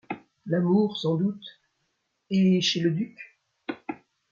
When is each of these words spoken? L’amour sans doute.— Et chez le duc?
L’amour 0.47 0.97
sans 0.97 1.13
doute.— 1.15 1.59
Et 2.31 2.59
chez 2.59 2.79
le 2.79 2.89
duc? 2.89 3.19